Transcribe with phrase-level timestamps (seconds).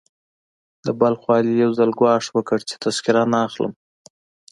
[0.85, 3.73] د بلخ والي يو ځل ګواښ وکړ چې تذکره نه اخلم.